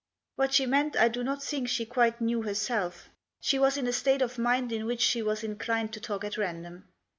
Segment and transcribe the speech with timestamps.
[0.35, 3.11] What she meant I do not think she quite knew her self.
[3.39, 6.37] She was in a state of mind in which she was inclined to talk at
[6.37, 6.85] random.